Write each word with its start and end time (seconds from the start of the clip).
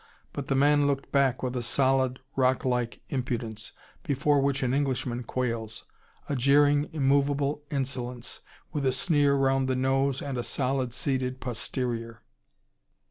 But 0.33 0.47
the 0.47 0.55
man 0.55 0.87
looked 0.87 1.11
back 1.11 1.43
with 1.43 1.55
a 1.55 1.61
solid, 1.61 2.19
rock 2.35 2.65
like 2.65 3.01
impudence, 3.09 3.71
before 4.01 4.41
which 4.41 4.63
an 4.63 4.73
Englishman 4.73 5.21
quails: 5.21 5.85
a 6.27 6.35
jeering, 6.35 6.89
immovable 6.91 7.61
insolence, 7.69 8.39
with 8.73 8.83
a 8.83 8.93
sneer 8.93 9.35
round 9.35 9.67
the 9.69 9.75
nose 9.75 10.19
and 10.19 10.39
a 10.39 10.43
solid 10.43 10.91
seated 10.95 11.39
posterior. 11.39 12.23